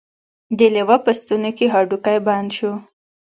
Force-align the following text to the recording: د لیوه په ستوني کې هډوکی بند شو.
د 0.57 0.59
لیوه 0.75 0.97
په 1.05 1.11
ستوني 1.19 1.51
کې 1.57 1.65
هډوکی 1.73 2.17
بند 2.27 2.49
شو. 2.57 2.71